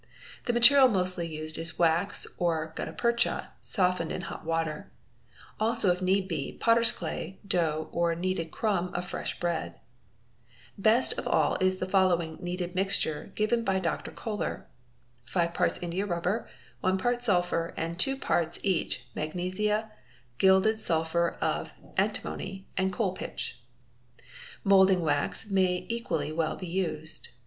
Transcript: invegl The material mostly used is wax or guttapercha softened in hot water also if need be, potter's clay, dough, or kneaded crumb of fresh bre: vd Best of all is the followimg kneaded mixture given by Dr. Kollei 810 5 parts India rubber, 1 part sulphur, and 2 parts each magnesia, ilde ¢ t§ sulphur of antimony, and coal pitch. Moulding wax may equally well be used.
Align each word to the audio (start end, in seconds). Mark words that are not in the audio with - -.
invegl 0.01 0.45
The 0.45 0.53
material 0.53 0.87
mostly 0.87 1.27
used 1.27 1.59
is 1.59 1.77
wax 1.77 2.25
or 2.39 2.73
guttapercha 2.75 3.49
softened 3.61 4.11
in 4.11 4.21
hot 4.21 4.43
water 4.43 4.89
also 5.59 5.91
if 5.91 6.01
need 6.01 6.27
be, 6.27 6.53
potter's 6.59 6.91
clay, 6.91 7.39
dough, 7.47 7.87
or 7.91 8.15
kneaded 8.15 8.49
crumb 8.49 8.87
of 8.95 9.05
fresh 9.05 9.39
bre: 9.39 9.45
vd 9.49 9.73
Best 10.79 11.13
of 11.19 11.27
all 11.27 11.55
is 11.61 11.77
the 11.77 11.85
followimg 11.85 12.39
kneaded 12.39 12.73
mixture 12.73 13.31
given 13.35 13.63
by 13.63 13.77
Dr. 13.77 14.09
Kollei 14.09 14.63
810 14.63 14.67
5 15.27 15.53
parts 15.53 15.77
India 15.83 16.07
rubber, 16.07 16.49
1 16.79 16.97
part 16.97 17.23
sulphur, 17.23 17.71
and 17.77 17.99
2 17.99 18.15
parts 18.17 18.59
each 18.65 19.07
magnesia, 19.13 19.91
ilde 20.41 20.65
¢ 20.65 20.73
t§ 20.73 20.79
sulphur 20.79 21.37
of 21.39 21.73
antimony, 21.95 22.67
and 22.75 22.91
coal 22.91 23.13
pitch. 23.13 23.61
Moulding 24.63 25.01
wax 25.01 25.51
may 25.51 25.85
equally 25.89 26.31
well 26.31 26.55
be 26.55 26.65
used. 26.65 27.27